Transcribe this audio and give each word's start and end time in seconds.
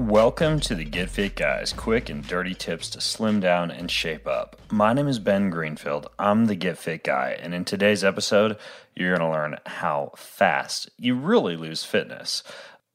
Welcome 0.00 0.60
to 0.60 0.74
the 0.74 0.86
Get 0.86 1.10
Fit 1.10 1.36
Guys, 1.36 1.74
quick 1.74 2.08
and 2.08 2.26
dirty 2.26 2.54
tips 2.54 2.88
to 2.88 3.02
slim 3.02 3.38
down 3.38 3.70
and 3.70 3.90
shape 3.90 4.26
up. 4.26 4.58
My 4.70 4.94
name 4.94 5.06
is 5.06 5.18
Ben 5.18 5.50
Greenfield. 5.50 6.08
I'm 6.18 6.46
the 6.46 6.54
Get 6.54 6.78
Fit 6.78 7.04
Guy, 7.04 7.36
and 7.38 7.52
in 7.52 7.66
today's 7.66 8.02
episode, 8.02 8.56
you're 8.96 9.14
going 9.14 9.30
to 9.30 9.36
learn 9.36 9.58
how 9.66 10.12
fast 10.16 10.88
you 10.96 11.16
really 11.16 11.54
lose 11.54 11.84
fitness. 11.84 12.42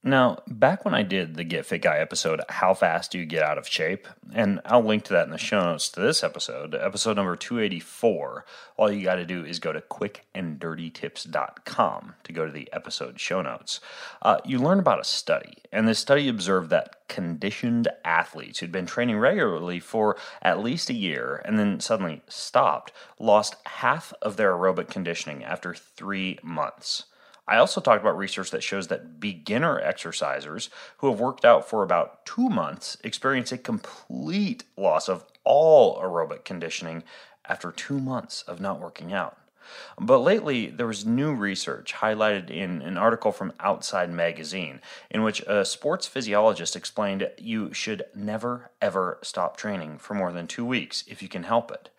Now, 0.08 0.44
back 0.48 0.86
when 0.86 0.94
I 0.94 1.02
did 1.02 1.34
the 1.34 1.44
Get 1.44 1.66
Fit 1.66 1.82
Guy 1.82 1.98
episode, 1.98 2.40
How 2.48 2.76
Fast 2.76 3.12
Do 3.12 3.18
You 3.18 3.26
Get 3.26 3.42
Out 3.42 3.58
of 3.58 3.68
Shape? 3.68 4.08
And 4.32 4.62
I'll 4.64 4.84
link 4.84 5.04
to 5.06 5.14
that 5.14 5.26
in 5.26 5.32
the 5.32 5.40
show 5.40 5.60
notes 5.60 5.90
to 5.90 6.00
this 6.00 6.24
episode, 6.24 6.76
episode 6.76 7.16
number 7.16 7.36
284. 7.36 8.46
All 8.78 8.92
you 8.92 9.04
got 9.04 9.16
to 9.16 9.26
do 9.26 9.44
is 9.44 9.58
go 9.58 9.74
to 9.74 9.82
quickanddirtytips.com 9.82 12.14
to 12.24 12.34
go 12.34 12.46
to 12.46 12.52
the 12.52 12.72
episode 12.72 13.20
show 13.20 13.42
notes. 13.42 13.80
Uh, 14.22 14.38
you 14.46 14.60
learn 14.60 14.78
about 14.78 15.02
a 15.02 15.04
study, 15.04 15.56
and 15.72 15.88
this 15.88 15.98
study 15.98 16.30
observed 16.30 16.70
that 16.70 17.08
conditioned 17.08 17.88
athletes 18.04 18.60
who'd 18.60 18.72
been 18.72 18.86
training 18.86 19.18
regularly 19.18 19.80
for 19.80 20.18
at 20.44 20.62
least 20.62 20.92
a 20.92 20.94
year 20.94 21.42
and 21.46 21.58
then 21.58 21.80
suddenly 21.80 22.22
stopped 22.28 22.92
lost 23.18 23.56
half 23.66 24.14
of 24.22 24.38
their 24.38 24.54
aerobic 24.54 24.88
conditioning 24.88 25.44
after 25.44 25.74
three 25.74 26.38
months. 26.44 27.06
I 27.48 27.58
also 27.58 27.80
talked 27.80 28.02
about 28.02 28.18
research 28.18 28.50
that 28.52 28.64
shows 28.64 28.88
that 28.88 29.20
beginner 29.20 29.80
exercisers 29.80 30.70
who 30.98 31.10
have 31.10 31.20
worked 31.20 31.46
out 31.46 31.70
for 31.70 31.84
about 31.84 32.26
two 32.26 32.50
months 32.50 32.98
experience 33.04 33.52
a 33.52 33.58
complete 33.58 34.64
loss 34.78 35.08
of 35.08 35.26
all 35.44 36.02
aerobic 36.02 36.44
conditioning 36.44 37.04
after 37.48 37.72
two 37.72 38.00
months 38.00 38.42
of 38.44 38.60
not 38.60 38.80
working 38.80 39.14
out. 39.14 39.38
But 40.00 40.20
lately, 40.20 40.68
there 40.68 40.88
was 40.88 41.06
new 41.06 41.34
research 41.34 41.94
highlighted 41.96 42.50
in 42.50 42.82
an 42.82 42.98
article 42.98 43.32
from 43.32 43.54
Outside 43.60 44.10
Magazine 44.12 44.82
in 45.10 45.24
which 45.24 45.42
a 45.42 45.66
sports 45.66 46.08
physiologist 46.08 46.76
explained 46.76 47.30
you 47.38 47.74
should 47.74 48.04
never 48.14 48.72
ever 48.82 49.20
stop 49.22 49.58
training 49.58 49.98
for 49.98 50.14
more 50.14 50.32
than 50.32 50.48
two 50.48 50.66
weeks 50.66 51.04
if 51.08 51.22
you 51.22 51.28
can 51.28 51.44
help 51.44 51.72
it. 51.72 51.90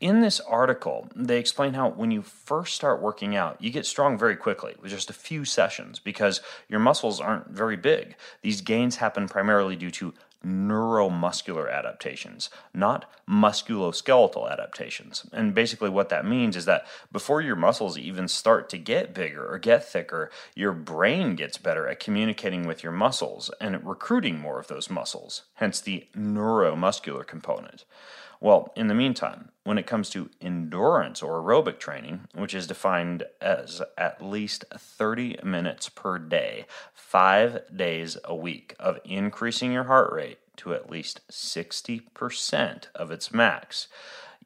In 0.00 0.20
this 0.20 0.40
article, 0.40 1.08
they 1.14 1.38
explain 1.38 1.74
how 1.74 1.90
when 1.90 2.10
you 2.10 2.22
first 2.22 2.74
start 2.74 3.02
working 3.02 3.36
out, 3.36 3.60
you 3.60 3.70
get 3.70 3.84
strong 3.84 4.16
very 4.16 4.36
quickly 4.36 4.74
with 4.80 4.90
just 4.90 5.10
a 5.10 5.14
few 5.14 5.44
sessions 5.44 5.98
because 5.98 6.40
your 6.68 6.80
muscles 6.80 7.20
aren't 7.20 7.50
very 7.50 7.76
big. 7.76 8.16
These 8.40 8.62
gains 8.62 8.96
happen 8.96 9.28
primarily 9.28 9.76
due 9.76 9.90
to 9.92 10.14
neuromuscular 10.44 11.70
adaptations, 11.70 12.50
not 12.72 13.10
musculoskeletal 13.28 14.50
adaptations. 14.50 15.26
And 15.32 15.54
basically, 15.54 15.90
what 15.90 16.08
that 16.08 16.24
means 16.24 16.56
is 16.56 16.64
that 16.64 16.86
before 17.12 17.40
your 17.40 17.56
muscles 17.56 17.98
even 17.98 18.28
start 18.28 18.68
to 18.70 18.78
get 18.78 19.14
bigger 19.14 19.46
or 19.46 19.58
get 19.58 19.84
thicker, 19.84 20.30
your 20.54 20.72
brain 20.72 21.36
gets 21.36 21.58
better 21.58 21.86
at 21.88 22.00
communicating 22.00 22.66
with 22.66 22.82
your 22.82 22.92
muscles 22.92 23.50
and 23.60 23.84
recruiting 23.86 24.38
more 24.38 24.58
of 24.58 24.68
those 24.68 24.90
muscles, 24.90 25.42
hence 25.54 25.80
the 25.80 26.06
neuromuscular 26.16 27.26
component. 27.26 27.84
Well, 28.40 28.72
in 28.74 28.88
the 28.88 28.94
meantime, 28.94 29.50
when 29.64 29.76
it 29.76 29.86
comes 29.86 30.08
to 30.10 30.30
endurance 30.40 31.22
or 31.22 31.42
aerobic 31.42 31.78
training, 31.78 32.28
which 32.34 32.54
is 32.54 32.66
defined 32.66 33.24
as 33.40 33.82
at 33.98 34.24
least 34.24 34.64
30 34.74 35.40
minutes 35.44 35.90
per 35.90 36.18
day, 36.18 36.64
five 36.94 37.60
days 37.74 38.16
a 38.24 38.34
week 38.34 38.74
of 38.80 38.98
increasing 39.04 39.72
your 39.72 39.84
heart 39.84 40.10
rate 40.12 40.38
to 40.56 40.72
at 40.72 40.90
least 40.90 41.20
60% 41.30 42.86
of 42.94 43.10
its 43.10 43.32
max, 43.32 43.88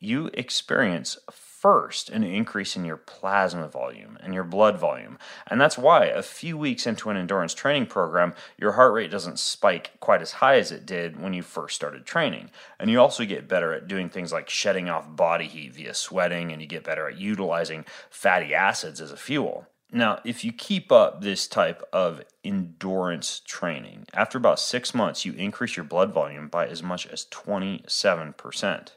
you 0.01 0.29
experience 0.35 1.17
first 1.65 2.11
an 2.11 2.23
increase 2.23 2.77
in 2.77 2.85
your 2.85 2.99
plasma 2.99 3.67
volume 3.67 4.19
and 4.23 4.35
your 4.35 4.45
blood 4.45 4.79
volume. 4.79 5.19
And 5.47 5.59
that's 5.59 5.79
why 5.79 6.05
a 6.05 6.21
few 6.21 6.59
weeks 6.59 6.87
into 6.87 7.09
an 7.09 7.17
endurance 7.17 7.55
training 7.55 7.87
program, 7.87 8.35
your 8.59 8.73
heart 8.73 8.93
rate 8.93 9.11
doesn't 9.11 9.39
spike 9.39 9.93
quite 9.99 10.21
as 10.21 10.33
high 10.33 10.59
as 10.59 10.71
it 10.71 10.85
did 10.85 11.19
when 11.19 11.33
you 11.33 11.41
first 11.41 11.75
started 11.75 12.05
training. 12.05 12.51
And 12.79 12.91
you 12.91 13.01
also 13.01 13.25
get 13.25 13.49
better 13.49 13.73
at 13.73 13.89
doing 13.89 14.11
things 14.11 14.31
like 14.31 14.51
shedding 14.51 14.91
off 14.91 15.17
body 15.17 15.47
heat 15.47 15.75
via 15.75 15.95
sweating, 15.95 16.53
and 16.53 16.61
you 16.61 16.69
get 16.69 16.85
better 16.85 17.09
at 17.09 17.17
utilizing 17.17 17.87
fatty 18.11 18.55
acids 18.55 19.01
as 19.01 19.11
a 19.11 19.17
fuel. 19.17 19.67
Now, 19.91 20.21
if 20.23 20.45
you 20.45 20.53
keep 20.53 20.93
up 20.93 21.23
this 21.23 21.49
type 21.49 21.83
of 21.95 22.25
endurance 22.45 23.41
training, 23.47 24.05
after 24.13 24.37
about 24.37 24.61
six 24.61 24.93
months, 24.93 25.25
you 25.25 25.33
increase 25.33 25.79
your 25.79 25.85
blood 25.85 26.13
volume 26.13 26.49
by 26.49 26.67
as 26.67 26.83
much 26.83 27.07
as 27.07 27.25
27%. 27.25 28.91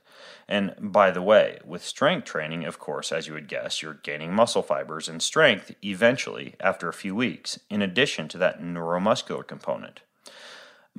And 0.48 0.76
by 0.80 1.12
the 1.12 1.22
way, 1.22 1.60
with 1.66 1.84
strength 1.84 2.26
training, 2.26 2.66
of 2.66 2.80
course, 2.80 3.12
as 3.12 3.28
you 3.28 3.34
would 3.34 3.48
guess, 3.48 3.82
you're 3.82 3.94
gaining 3.94 4.34
muscle 4.34 4.64
fibers 4.64 5.10
and 5.10 5.22
strength 5.22 5.76
eventually 5.84 6.56
after 6.60 6.88
a 6.88 6.94
few 6.94 7.16
weeks, 7.16 7.60
in 7.70 7.82
addition 7.82 8.28
to 8.30 8.38
that 8.38 8.62
neuromuscular 8.62 9.46
component. 9.46 10.02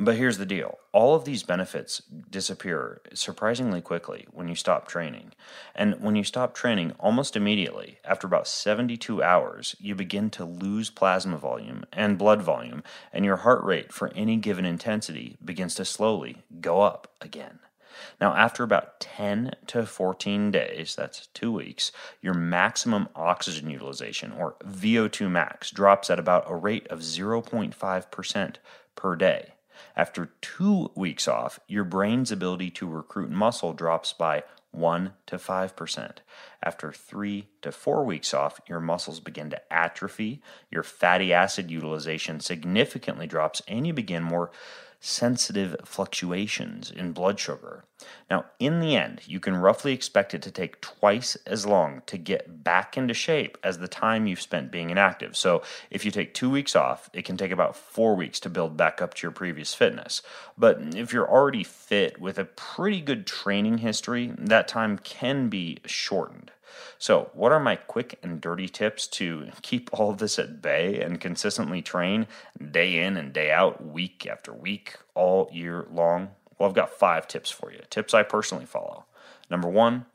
But 0.00 0.16
here's 0.16 0.38
the 0.38 0.46
deal 0.46 0.78
all 0.92 1.16
of 1.16 1.24
these 1.24 1.42
benefits 1.42 2.00
disappear 2.30 3.00
surprisingly 3.14 3.80
quickly 3.80 4.28
when 4.30 4.46
you 4.46 4.54
stop 4.54 4.86
training. 4.86 5.32
And 5.74 6.00
when 6.00 6.14
you 6.14 6.22
stop 6.22 6.54
training, 6.54 6.92
almost 7.00 7.34
immediately, 7.34 7.98
after 8.04 8.24
about 8.24 8.46
72 8.46 9.20
hours, 9.20 9.74
you 9.80 9.96
begin 9.96 10.30
to 10.30 10.44
lose 10.44 10.88
plasma 10.88 11.36
volume 11.36 11.82
and 11.92 12.16
blood 12.16 12.42
volume, 12.42 12.84
and 13.12 13.24
your 13.24 13.38
heart 13.38 13.64
rate 13.64 13.92
for 13.92 14.12
any 14.14 14.36
given 14.36 14.64
intensity 14.64 15.36
begins 15.44 15.74
to 15.74 15.84
slowly 15.84 16.42
go 16.60 16.82
up 16.82 17.12
again. 17.20 17.58
Now, 18.20 18.34
after 18.34 18.62
about 18.62 19.00
10 19.00 19.52
to 19.68 19.86
14 19.86 20.50
days, 20.50 20.94
that's 20.94 21.26
two 21.28 21.52
weeks, 21.52 21.92
your 22.20 22.34
maximum 22.34 23.08
oxygen 23.14 23.70
utilization, 23.70 24.32
or 24.32 24.56
VO2 24.64 25.30
max, 25.30 25.70
drops 25.70 26.10
at 26.10 26.18
about 26.18 26.50
a 26.50 26.54
rate 26.54 26.86
of 26.88 27.00
0.5% 27.00 28.56
per 28.94 29.16
day. 29.16 29.54
After 29.96 30.30
two 30.40 30.90
weeks 30.94 31.28
off, 31.28 31.60
your 31.68 31.84
brain's 31.84 32.32
ability 32.32 32.70
to 32.72 32.88
recruit 32.88 33.30
muscle 33.30 33.72
drops 33.72 34.12
by 34.12 34.42
1 34.70 35.12
to 35.26 35.36
5%. 35.36 36.16
After 36.62 36.92
3 36.92 37.48
to 37.62 37.72
4 37.72 38.04
weeks 38.04 38.34
off, 38.34 38.60
your 38.68 38.80
muscles 38.80 39.20
begin 39.20 39.50
to 39.50 39.72
atrophy, 39.72 40.42
your 40.70 40.82
fatty 40.82 41.32
acid 41.32 41.70
utilization 41.70 42.40
significantly 42.40 43.26
drops, 43.26 43.62
and 43.66 43.86
you 43.86 43.92
begin 43.92 44.22
more 44.22 44.50
sensitive 45.00 45.76
fluctuations 45.84 46.90
in 46.90 47.12
blood 47.12 47.38
sugar. 47.38 47.84
Now, 48.30 48.46
in 48.58 48.80
the 48.80 48.96
end, 48.96 49.22
you 49.26 49.40
can 49.40 49.56
roughly 49.56 49.92
expect 49.92 50.34
it 50.34 50.42
to 50.42 50.50
take 50.50 50.80
twice 50.80 51.36
as 51.46 51.66
long 51.66 52.02
to 52.06 52.18
get 52.18 52.62
back 52.64 52.96
into 52.96 53.14
shape 53.14 53.58
as 53.62 53.78
the 53.78 53.88
time 53.88 54.26
you've 54.26 54.40
spent 54.40 54.70
being 54.70 54.90
inactive. 54.90 55.36
So, 55.36 55.62
if 55.90 56.04
you 56.04 56.10
take 56.10 56.34
two 56.34 56.50
weeks 56.50 56.76
off, 56.76 57.10
it 57.12 57.24
can 57.24 57.36
take 57.36 57.50
about 57.50 57.76
four 57.76 58.14
weeks 58.14 58.40
to 58.40 58.50
build 58.50 58.76
back 58.76 59.00
up 59.00 59.14
to 59.14 59.22
your 59.22 59.32
previous 59.32 59.74
fitness. 59.74 60.22
But 60.56 60.94
if 60.94 61.12
you're 61.12 61.30
already 61.30 61.64
fit 61.64 62.20
with 62.20 62.38
a 62.38 62.44
pretty 62.44 63.00
good 63.00 63.26
training 63.26 63.78
history, 63.78 64.32
that 64.38 64.68
time 64.68 64.98
can 64.98 65.48
be 65.48 65.78
shortened. 65.86 66.52
So, 66.98 67.30
what 67.32 67.52
are 67.52 67.60
my 67.60 67.76
quick 67.76 68.18
and 68.22 68.40
dirty 68.40 68.68
tips 68.68 69.06
to 69.08 69.48
keep 69.62 69.90
all 69.98 70.10
of 70.10 70.18
this 70.18 70.38
at 70.38 70.60
bay 70.60 71.00
and 71.00 71.20
consistently 71.20 71.82
train 71.82 72.26
day 72.70 72.98
in 73.04 73.16
and 73.16 73.32
day 73.32 73.50
out, 73.50 73.84
week 73.84 74.26
after 74.26 74.52
week, 74.52 74.96
all 75.14 75.48
year 75.52 75.86
long? 75.90 76.30
Well, 76.58 76.68
I've 76.68 76.74
got 76.74 76.90
five 76.90 77.28
tips 77.28 77.50
for 77.50 77.72
you. 77.72 77.80
Tips 77.90 78.14
I 78.14 78.22
personally 78.22 78.66
follow. 78.66 79.04
Number 79.50 79.68
one, 79.68 80.06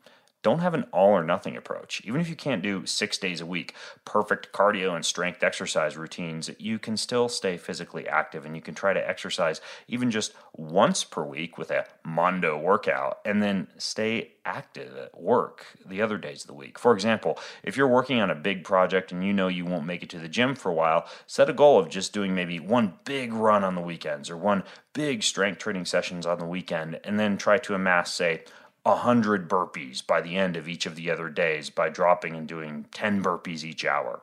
don't 0.44 0.60
have 0.60 0.74
an 0.74 0.86
all 0.92 1.10
or 1.10 1.24
nothing 1.24 1.58
approach. 1.58 2.02
Even 2.06 2.22
if 2.22 2.30
you 2.30 2.36
can't 2.36 2.62
do 2.62 2.86
six 2.86 3.18
days 3.18 3.42
a 3.42 3.46
week, 3.46 3.74
perfect 4.06 4.52
cardio 4.52 4.96
and 4.96 5.06
strength 5.06 5.42
exercise 5.42 5.98
routines, 5.98 6.52
you 6.60 6.78
can 6.78 6.98
still 6.98 7.30
stay 7.30 7.58
physically 7.58 8.08
active 8.08 8.46
and 8.46 8.56
you 8.56 8.62
can 8.62 8.76
try 8.76 8.94
to 8.94 9.10
exercise 9.10 9.62
even 9.88 10.12
just 10.12 10.34
once 10.56 11.04
per 11.04 11.24
week 11.24 11.58
with 11.58 11.72
a 11.72 11.86
Mondo 12.04 12.58
workout 12.58 13.20
and 13.26 13.42
then 13.42 13.68
stay 13.78 14.34
active 14.46 14.96
at 14.98 15.20
work 15.20 15.66
the 15.86 16.02
other 16.02 16.18
days 16.18 16.42
of 16.42 16.48
the 16.48 16.54
week. 16.54 16.78
For 16.78 16.94
example, 16.94 17.40
if 17.64 17.78
you're 17.78 17.88
working 17.88 18.20
on 18.20 18.30
a 18.30 18.36
big 18.36 18.64
project 18.64 19.12
and 19.12 19.24
you 19.24 19.32
know 19.32 19.48
you 19.48 19.66
won't 19.66 19.86
make 19.86 20.04
it 20.04 20.10
to 20.10 20.20
the 20.20 20.28
gym 20.28 20.56
for 20.56 20.70
a 20.70 20.74
while, 20.74 21.08
set 21.26 21.50
a 21.50 21.54
goal 21.54 21.80
of 21.80 21.90
just 21.90 22.14
doing 22.14 22.36
maybe 22.36 22.60
one 22.60 22.94
big 23.06 23.34
run 23.34 23.64
on 23.64 23.76
the 23.76 23.82
weekends 23.82 24.30
or 24.30 24.38
one 24.38 24.64
big 24.92 25.24
strength 25.24 25.60
training 25.60 25.86
sessions 25.86 26.26
on 26.26 26.40
the 26.40 26.46
weekend 26.46 27.00
and 27.04 27.20
then 27.20 27.38
try 27.38 27.58
to 27.58 27.74
amass, 27.74 28.14
say, 28.14 28.44
100 28.84 29.48
burpees 29.48 30.06
by 30.06 30.20
the 30.20 30.36
end 30.36 30.58
of 30.58 30.68
each 30.68 30.86
of 30.86 30.96
the 30.96 31.10
other 31.10 31.30
days 31.30 31.70
by 31.70 31.88
dropping 31.88 32.36
and 32.36 32.48
doing 32.48 32.86
10 32.92 33.24
burpees 33.24 33.64
each 33.64 33.86
hour. 33.86 34.22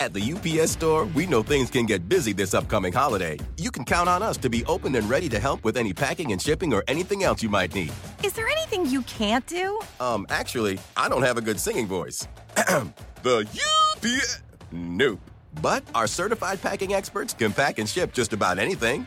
At 0.00 0.12
the 0.12 0.32
UPS 0.32 0.72
store, 0.72 1.04
we 1.06 1.26
know 1.26 1.44
things 1.44 1.70
can 1.70 1.86
get 1.86 2.08
busy 2.08 2.32
this 2.32 2.54
upcoming 2.54 2.92
holiday. 2.92 3.38
You 3.56 3.70
can 3.70 3.84
count 3.84 4.08
on 4.08 4.20
us 4.24 4.36
to 4.38 4.50
be 4.50 4.64
open 4.64 4.96
and 4.96 5.08
ready 5.08 5.28
to 5.28 5.38
help 5.38 5.62
with 5.62 5.76
any 5.76 5.92
packing 5.92 6.32
and 6.32 6.42
shipping 6.42 6.74
or 6.74 6.82
anything 6.88 7.22
else 7.22 7.40
you 7.40 7.48
might 7.48 7.72
need. 7.72 7.92
Is 8.24 8.32
there 8.32 8.48
anything 8.48 8.86
you 8.86 9.02
can't 9.02 9.46
do? 9.46 9.80
Um, 10.00 10.26
actually, 10.28 10.80
I 10.96 11.08
don't 11.08 11.22
have 11.22 11.38
a 11.38 11.40
good 11.40 11.60
singing 11.60 11.86
voice. 11.86 12.26
the 13.22 13.46
UPS. 13.46 14.42
Nope. 14.72 15.20
But 15.62 15.84
our 15.94 16.08
certified 16.08 16.60
packing 16.60 16.94
experts 16.94 17.32
can 17.32 17.52
pack 17.52 17.78
and 17.78 17.88
ship 17.88 18.12
just 18.12 18.32
about 18.32 18.58
anything. 18.58 19.06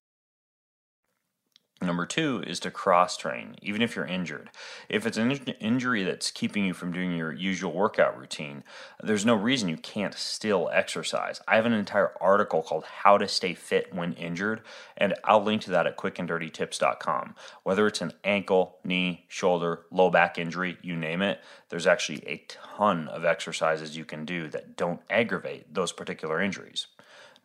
Number 1.83 2.05
two 2.05 2.43
is 2.45 2.59
to 2.59 2.69
cross 2.69 3.17
train, 3.17 3.55
even 3.59 3.81
if 3.81 3.95
you're 3.95 4.05
injured. 4.05 4.51
If 4.87 5.07
it's 5.07 5.17
an 5.17 5.31
in- 5.31 5.55
injury 5.59 6.03
that's 6.03 6.29
keeping 6.29 6.63
you 6.63 6.75
from 6.75 6.91
doing 6.91 7.15
your 7.15 7.31
usual 7.31 7.71
workout 7.71 8.19
routine, 8.19 8.63
there's 9.01 9.25
no 9.25 9.33
reason 9.33 9.67
you 9.67 9.77
can't 9.77 10.13
still 10.13 10.69
exercise. 10.71 11.41
I 11.47 11.55
have 11.55 11.65
an 11.65 11.73
entire 11.73 12.11
article 12.21 12.61
called 12.61 12.83
How 12.83 13.17
to 13.17 13.27
Stay 13.27 13.55
Fit 13.55 13.91
When 13.95 14.13
Injured, 14.13 14.61
and 14.95 15.15
I'll 15.23 15.41
link 15.41 15.63
to 15.63 15.71
that 15.71 15.87
at 15.87 15.97
quickanddirtytips.com. 15.97 17.33
Whether 17.63 17.87
it's 17.87 18.01
an 18.01 18.13
ankle, 18.23 18.77
knee, 18.83 19.25
shoulder, 19.27 19.81
low 19.89 20.11
back 20.11 20.37
injury, 20.37 20.77
you 20.83 20.95
name 20.95 21.23
it, 21.23 21.41
there's 21.69 21.87
actually 21.87 22.23
a 22.27 22.45
ton 22.47 23.07
of 23.07 23.25
exercises 23.25 23.97
you 23.97 24.05
can 24.05 24.23
do 24.23 24.47
that 24.49 24.77
don't 24.77 25.01
aggravate 25.09 25.73
those 25.73 25.91
particular 25.91 26.39
injuries. 26.39 26.85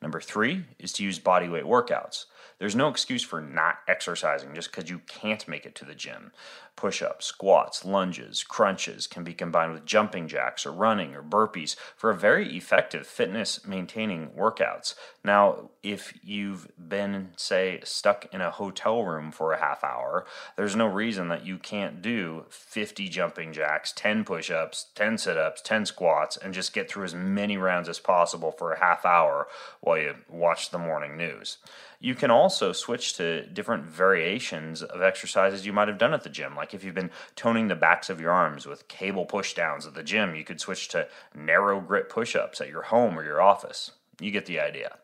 Number 0.03 0.21
three 0.21 0.65
is 0.79 0.93
to 0.95 1.05
use 1.05 1.19
bodyweight 1.19 1.65
workouts. 1.65 2.27
There's 2.59 2.77
no 2.77 2.89
excuse 2.89 3.23
for 3.23 3.41
not 3.41 3.79
exercising 3.89 4.55
just 4.55 4.71
because 4.71 4.91
you 4.91 5.01
can't 5.07 5.47
make 5.49 5.67
it 5.67 5.75
to 5.77 5.85
the 5.85 5.95
gym. 5.95 6.33
Push 6.76 7.00
ups, 7.00 7.25
squats, 7.25 7.84
lunges, 7.87 8.44
crunches 8.44 9.06
can 9.06 9.25
be 9.25 9.32
combined 9.32 9.73
with 9.73 9.87
jumping 9.87 10.28
jacks 10.28 10.67
or 10.67 10.73
running 10.73 11.14
or 11.14 11.23
burpees 11.23 11.75
for 11.96 12.11
a 12.11 12.17
very 12.17 12.55
effective 12.55 13.06
fitness 13.06 13.67
maintaining 13.67 14.28
workouts. 14.28 14.94
Now, 15.25 15.70
if 15.82 16.12
you've 16.23 16.69
been, 16.76 17.31
say, 17.37 17.81
stuck 17.82 18.26
in 18.32 18.43
a 18.43 18.50
hotel 18.50 19.02
room 19.05 19.32
for 19.32 19.52
a 19.52 19.58
half 19.58 19.82
hour, 19.82 20.26
there's 20.56 20.76
no 20.76 20.87
reason 20.87 21.28
that 21.28 21.46
you 21.46 21.56
can't 21.58 22.02
do 22.02 22.44
50 22.50 23.08
jumping 23.08 23.52
jacks, 23.55 23.93
10 23.93 24.25
push 24.25 24.50
ups, 24.50 24.87
10 24.94 25.17
sit 25.17 25.38
ups, 25.38 25.62
10 25.62 25.87
squats, 25.87 26.37
and 26.37 26.52
just 26.52 26.75
get 26.75 26.90
through 26.90 27.05
as 27.05 27.14
many 27.14 27.56
rounds 27.56 27.88
as 27.88 27.99
possible 27.99 28.52
for 28.52 28.73
a 28.73 28.81
half 28.81 29.06
hour 29.06 29.49
while 29.81 29.99
you 29.99 30.14
watch 30.28 30.70
the 30.70 30.78
morning 30.78 31.17
news. 31.17 31.56
You 32.01 32.15
can 32.15 32.31
also 32.31 32.73
switch 32.73 33.15
to 33.15 33.47
different 33.47 33.85
variations 33.85 34.83
of 34.83 35.03
exercises 35.03 35.67
you 35.67 35.73
might 35.73 35.89
have 35.89 35.99
done 35.99 36.15
at 36.15 36.23
the 36.23 36.29
gym. 36.29 36.55
Like 36.55 36.75
if 36.75 36.85
you've 36.85 36.95
been 36.95 37.11
toning 37.35 37.69
the 37.69 37.75
backs 37.75 38.11
of 38.11 38.21
your 38.21 38.33
arms 38.33 38.67
with 38.67 38.89
cable 38.89 39.27
push 39.27 39.55
downs 39.55 39.87
at 39.87 39.95
the 39.95 40.03
gym, 40.03 40.35
you 40.35 40.45
could 40.45 40.61
switch 40.61 40.89
to 40.89 41.09
narrow 41.35 41.81
grip 41.81 42.11
push 42.11 42.37
ups 42.37 42.61
at 42.61 42.69
your 42.69 42.83
home 42.83 43.19
or 43.19 43.25
your 43.25 43.41
office. 43.41 43.93
You 44.21 44.31
get 44.31 44.47
the 44.47 44.61
idea. 44.61 44.99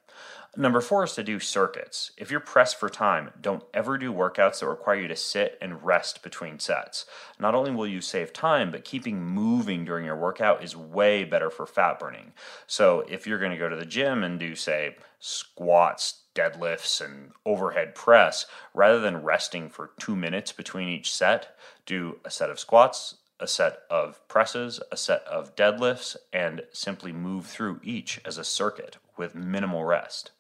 Number 0.55 0.83
four 0.83 1.05
is 1.05 1.15
to 1.15 1.23
do 1.23 1.41
circuits. 1.41 2.11
If 2.19 2.31
you're 2.31 2.39
pressed 2.39 2.79
for 2.79 2.91
time, 2.91 3.31
don't 3.41 3.65
ever 3.73 3.97
do 3.97 4.13
workouts 4.13 4.61
that 4.61 4.67
require 4.67 4.97
you 4.97 5.09
to 5.09 5.17
sit 5.17 5.57
and 5.63 5.83
rest 5.83 6.23
between 6.23 6.59
sets. 6.59 7.07
Not 7.41 7.55
only 7.55 7.71
will 7.71 7.87
you 7.87 8.03
save 8.03 8.35
time, 8.35 8.71
but 8.71 8.85
keeping 8.85 9.25
moving 9.25 9.87
during 9.87 10.05
your 10.05 10.17
workout 10.17 10.63
is 10.63 10.77
way 10.77 11.25
better 11.25 11.49
for 11.49 11.65
fat 11.65 11.99
burning. 11.99 12.35
So 12.67 13.03
if 13.09 13.27
you're 13.27 13.39
going 13.39 13.53
to 13.53 13.57
go 13.57 13.71
to 13.71 13.77
the 13.77 13.87
gym 13.87 14.23
and 14.23 14.39
do, 14.39 14.55
say, 14.55 14.97
squats, 15.21 16.22
deadlifts, 16.35 17.01
and 17.05 17.33
overhead 17.45 17.95
press, 17.95 18.47
rather 18.75 19.01
than 19.01 19.23
resting 19.23 19.69
for 19.69 19.91
two 19.99 20.17
minutes 20.17 20.53
between 20.53 20.89
each 20.89 21.13
set, 21.13 21.57
do 21.87 22.19
a 22.25 22.31
set 22.31 22.51
of 22.51 22.59
squats, 22.59 23.17
a 23.41 23.47
set 23.47 23.81
of 23.91 24.27
presses, 24.29 24.81
a 24.91 24.97
set 24.97 25.23
of 25.25 25.57
deadlifts, 25.57 26.17
and 26.33 26.63
simply 26.73 27.13
move 27.13 27.47
through 27.47 27.81
each 27.83 28.21
as 28.25 28.39
a 28.39 28.45
circuit 28.45 28.97
with 29.17 29.35
minimal 29.35 29.85
rest. 29.85 30.31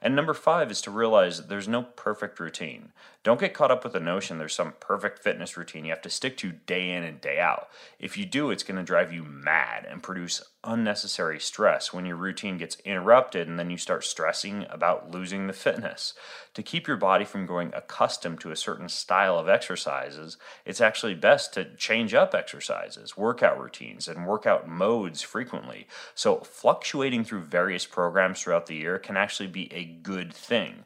And 0.00 0.14
number 0.14 0.34
five 0.34 0.70
is 0.70 0.80
to 0.82 0.90
realize 0.90 1.38
that 1.38 1.48
there's 1.48 1.66
no 1.66 1.82
perfect 1.82 2.38
routine. 2.38 2.92
Don't 3.24 3.40
get 3.40 3.54
caught 3.54 3.70
up 3.70 3.84
with 3.84 3.94
the 3.94 4.00
notion 4.00 4.36
there's 4.36 4.54
some 4.54 4.74
perfect 4.80 5.18
fitness 5.18 5.56
routine 5.56 5.86
you 5.86 5.92
have 5.92 6.02
to 6.02 6.10
stick 6.10 6.36
to 6.36 6.52
day 6.52 6.90
in 6.90 7.02
and 7.02 7.22
day 7.22 7.40
out. 7.40 7.70
If 7.98 8.18
you 8.18 8.26
do, 8.26 8.50
it's 8.50 8.62
going 8.62 8.76
to 8.76 8.82
drive 8.82 9.14
you 9.14 9.24
mad 9.24 9.86
and 9.88 10.02
produce 10.02 10.42
unnecessary 10.62 11.40
stress 11.40 11.90
when 11.90 12.04
your 12.04 12.16
routine 12.16 12.58
gets 12.58 12.76
interrupted 12.84 13.48
and 13.48 13.58
then 13.58 13.70
you 13.70 13.78
start 13.78 14.04
stressing 14.04 14.66
about 14.68 15.10
losing 15.10 15.46
the 15.46 15.54
fitness. 15.54 16.12
To 16.52 16.62
keep 16.62 16.86
your 16.86 16.98
body 16.98 17.24
from 17.24 17.46
growing 17.46 17.72
accustomed 17.72 18.40
to 18.40 18.50
a 18.50 18.56
certain 18.56 18.90
style 18.90 19.38
of 19.38 19.48
exercises, 19.48 20.36
it's 20.66 20.82
actually 20.82 21.14
best 21.14 21.54
to 21.54 21.74
change 21.76 22.12
up 22.12 22.34
exercises, 22.34 23.16
workout 23.16 23.58
routines, 23.58 24.06
and 24.06 24.26
workout 24.26 24.68
modes 24.68 25.22
frequently. 25.22 25.86
So, 26.14 26.40
fluctuating 26.40 27.24
through 27.24 27.44
various 27.44 27.86
programs 27.86 28.42
throughout 28.42 28.66
the 28.66 28.76
year 28.76 28.98
can 28.98 29.16
actually 29.16 29.48
be 29.48 29.72
a 29.72 29.84
good 29.86 30.34
thing. 30.34 30.84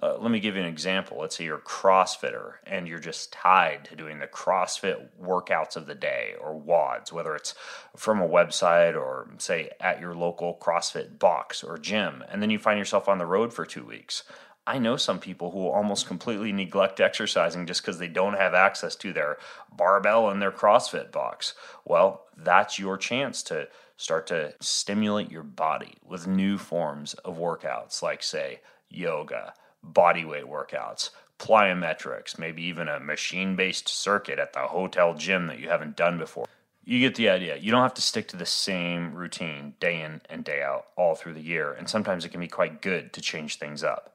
Uh, 0.00 0.16
let 0.18 0.30
me 0.30 0.38
give 0.38 0.54
you 0.54 0.62
an 0.62 0.68
example. 0.68 1.18
Let's 1.20 1.36
say 1.36 1.44
you're 1.44 1.56
a 1.56 1.60
CrossFitter 1.60 2.54
and 2.64 2.86
you're 2.86 3.00
just 3.00 3.32
tied 3.32 3.84
to 3.86 3.96
doing 3.96 4.20
the 4.20 4.28
CrossFit 4.28 5.08
workouts 5.20 5.76
of 5.76 5.86
the 5.86 5.94
day 5.96 6.34
or 6.40 6.54
WODs, 6.54 7.10
whether 7.10 7.34
it's 7.34 7.54
from 7.96 8.20
a 8.20 8.28
website 8.28 8.94
or, 8.94 9.28
say, 9.38 9.70
at 9.80 10.00
your 10.00 10.14
local 10.14 10.56
CrossFit 10.60 11.18
box 11.18 11.64
or 11.64 11.78
gym. 11.78 12.22
And 12.30 12.40
then 12.40 12.50
you 12.50 12.60
find 12.60 12.78
yourself 12.78 13.08
on 13.08 13.18
the 13.18 13.26
road 13.26 13.52
for 13.52 13.66
two 13.66 13.84
weeks. 13.84 14.22
I 14.68 14.78
know 14.78 14.96
some 14.96 15.18
people 15.18 15.50
who 15.50 15.58
will 15.58 15.72
almost 15.72 16.06
completely 16.06 16.52
neglect 16.52 17.00
exercising 17.00 17.66
just 17.66 17.82
because 17.82 17.98
they 17.98 18.06
don't 18.06 18.34
have 18.34 18.54
access 18.54 18.94
to 18.96 19.12
their 19.12 19.38
barbell 19.76 20.30
and 20.30 20.40
their 20.40 20.52
CrossFit 20.52 21.10
box. 21.10 21.54
Well, 21.84 22.26
that's 22.36 22.78
your 22.78 22.98
chance 22.98 23.42
to 23.44 23.66
start 23.96 24.28
to 24.28 24.54
stimulate 24.60 25.32
your 25.32 25.42
body 25.42 25.94
with 26.06 26.28
new 26.28 26.56
forms 26.56 27.14
of 27.14 27.36
workouts, 27.36 28.00
like, 28.00 28.22
say, 28.22 28.60
yoga 28.88 29.54
body 29.82 30.24
weight 30.24 30.46
workouts, 30.46 31.10
plyometrics, 31.38 32.38
maybe 32.38 32.62
even 32.64 32.88
a 32.88 33.00
machine 33.00 33.56
based 33.56 33.88
circuit 33.88 34.38
at 34.38 34.52
the 34.52 34.60
hotel 34.60 35.14
gym 35.14 35.46
that 35.46 35.58
you 35.58 35.68
haven't 35.68 35.96
done 35.96 36.18
before. 36.18 36.46
You 36.84 37.00
get 37.00 37.16
the 37.16 37.28
idea. 37.28 37.56
You 37.56 37.70
don't 37.70 37.82
have 37.82 37.94
to 37.94 38.02
stick 38.02 38.28
to 38.28 38.36
the 38.36 38.46
same 38.46 39.14
routine 39.14 39.74
day 39.78 40.00
in 40.00 40.22
and 40.30 40.42
day 40.42 40.62
out 40.62 40.86
all 40.96 41.14
through 41.14 41.34
the 41.34 41.42
year, 41.42 41.72
and 41.72 41.88
sometimes 41.88 42.24
it 42.24 42.30
can 42.30 42.40
be 42.40 42.48
quite 42.48 42.80
good 42.80 43.12
to 43.12 43.20
change 43.20 43.58
things 43.58 43.84
up. 43.84 44.14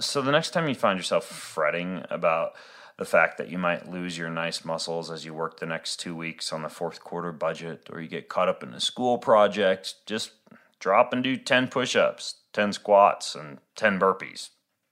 So 0.00 0.20
the 0.22 0.30
next 0.30 0.50
time 0.50 0.68
you 0.68 0.74
find 0.74 0.98
yourself 0.98 1.24
fretting 1.24 2.04
about 2.10 2.52
the 2.98 3.06
fact 3.06 3.38
that 3.38 3.48
you 3.48 3.56
might 3.56 3.88
lose 3.88 4.18
your 4.18 4.28
nice 4.28 4.62
muscles 4.62 5.10
as 5.10 5.24
you 5.24 5.32
work 5.32 5.58
the 5.58 5.66
next 5.66 5.96
two 5.96 6.14
weeks 6.14 6.52
on 6.52 6.62
the 6.62 6.68
fourth 6.68 7.00
quarter 7.00 7.32
budget, 7.32 7.88
or 7.90 8.00
you 8.00 8.08
get 8.08 8.28
caught 8.28 8.50
up 8.50 8.62
in 8.62 8.74
a 8.74 8.80
school 8.80 9.16
project, 9.16 9.94
just 10.04 10.32
drop 10.78 11.14
and 11.14 11.24
do 11.24 11.38
10 11.38 11.68
push 11.68 11.96
ups, 11.96 12.34
10 12.52 12.74
squats, 12.74 13.34
and 13.34 13.58
10 13.76 13.98
burpees. 13.98 14.50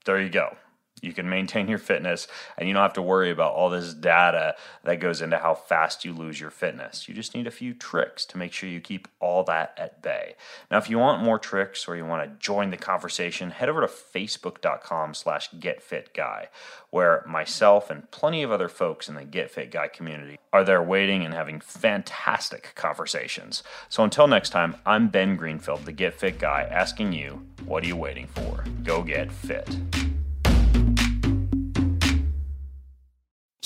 There 0.09 0.19
you 0.19 0.31
go 0.31 0.57
you 1.03 1.13
can 1.13 1.29
maintain 1.29 1.69
your 1.69 1.79
fitness 1.79 2.29
and 2.57 2.69
you 2.69 2.75
don't 2.75 2.83
have 2.83 2.93
to 2.95 3.03
worry 3.03 3.31
about 3.31 3.55
all 3.55 3.71
this 3.71 3.95
data 3.95 4.57
that 4.85 5.01
goes 5.01 5.23
into 5.23 5.39
how 5.39 5.55
fast 5.55 6.05
you 6.05 6.13
lose 6.13 6.41
your 6.41 6.51
fitness. 6.51 7.09
You 7.09 7.15
just 7.15 7.35
need 7.35 7.47
a 7.47 7.53
few 7.53 7.75
tricks 7.75 8.25
to 8.27 8.39
make 8.39 8.53
sure 8.53 8.69
you 8.69 8.81
keep 8.81 9.09
all 9.21 9.45
that 9.45 9.75
at 9.77 10.03
bay. 10.03 10.35
Now, 10.71 10.79
if 10.79 10.91
you 10.91 10.99
want 10.99 11.23
more 11.23 11.39
tricks 11.39 11.87
or 11.89 11.97
you 11.97 12.05
want 12.05 12.25
to 12.25 12.39
join 12.39 12.71
the 12.71 12.77
conversation, 12.77 13.51
head 13.51 13.69
over 13.69 13.81
to 13.81 13.87
facebook.com 13.87 15.15
slash 15.15 15.51
getfitguy, 15.51 16.47
where 16.91 17.25
myself 17.27 17.91
and 17.91 18.11
plenty 18.11 18.43
of 18.43 18.51
other 18.51 18.69
folks 18.69 19.09
in 19.09 19.15
the 19.15 19.25
Get 19.25 19.51
Fit 19.51 19.71
Guy 19.71 19.89
community 19.89 20.39
are 20.53 20.65
there 20.65 20.83
waiting 20.83 21.25
and 21.25 21.35
having 21.35 21.61
fantastic 21.61 22.73
conversations. 22.75 23.63
So 23.89 24.03
until 24.05 24.27
next 24.27 24.51
time, 24.51 24.77
I'm 24.87 25.09
Ben 25.09 25.37
Greenfield, 25.37 25.85
the 25.85 25.93
Get 25.93 26.15
Fit 26.15 26.39
Guy, 26.39 26.63
asking 26.71 27.13
you, 27.13 27.47
what 27.67 27.85
are 27.85 27.87
you 27.87 27.97
waiting 27.97 28.27
for? 28.29 28.65
Go 28.83 29.03
get 29.03 29.31
fit. 29.31 29.69